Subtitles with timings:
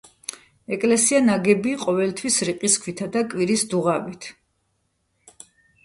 [0.77, 4.31] ეკლესია ნაგები ყოფილა რიყის ქვითა და კირის დუღაბით.